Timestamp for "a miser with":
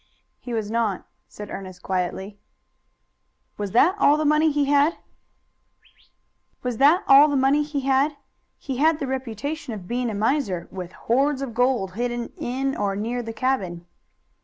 10.09-10.91